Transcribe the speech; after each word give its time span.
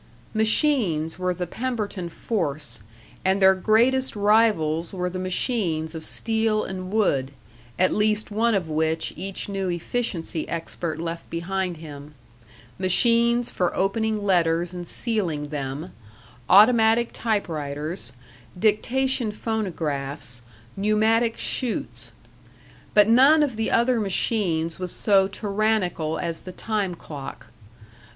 Machines 0.33 1.19
were 1.19 1.31
the 1.31 1.45
Pemberton 1.45 2.09
force, 2.09 2.81
and 3.23 3.39
their 3.39 3.53
greatest 3.53 4.15
rivals 4.15 4.93
were 4.93 5.11
the 5.11 5.19
machines 5.19 5.93
of 5.93 6.07
steel 6.07 6.63
and 6.63 6.89
wood, 6.91 7.29
at 7.77 7.93
least 7.93 8.31
one 8.31 8.55
of 8.55 8.67
which 8.67 9.13
each 9.15 9.47
new 9.47 9.69
efficiency 9.69 10.49
expert 10.49 10.99
left 10.99 11.29
behind 11.29 11.77
him: 11.77 12.15
Machines 12.79 13.51
for 13.51 13.75
opening 13.77 14.23
letters 14.23 14.73
and 14.73 14.87
sealing 14.87 15.49
them, 15.49 15.91
automatic 16.49 17.11
typewriters, 17.13 18.13
dictation 18.57 19.31
phonographs, 19.31 20.41
pneumatic 20.75 21.37
chutes. 21.37 22.11
But 22.95 23.07
none 23.07 23.43
of 23.43 23.55
the 23.55 23.69
other 23.69 23.99
machines 23.99 24.79
was 24.79 24.91
so 24.91 25.27
tyrannical 25.27 26.17
as 26.17 26.39
the 26.39 26.51
time 26.51 26.95
clock. 26.95 27.51